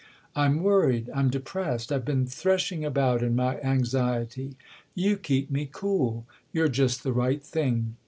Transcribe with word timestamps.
"I'm 0.35 0.63
worried, 0.63 1.11
I'm 1.13 1.29
depressed, 1.29 1.91
I've 1.91 2.05
been 2.05 2.25
threshing 2.25 2.83
about 2.83 3.21
in 3.21 3.35
my 3.35 3.59
anxiety. 3.61 4.55
You 4.95 5.15
keep 5.15 5.51
me 5.51 5.69
cool 5.71 6.25
you're 6.51 6.69
just 6.69 7.03
the 7.03 7.13
right 7.13 7.43
thing." 7.43 7.97